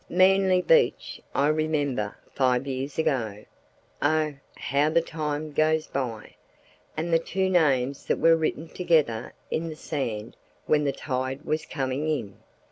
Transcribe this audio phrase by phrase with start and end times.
[0.09, 3.45] Manly Beach—I remember five years ago
[4.01, 10.35] (oh, how the time goes by!)—and two names that were written together in the sand
[10.65, 12.37] when the tide was coming in.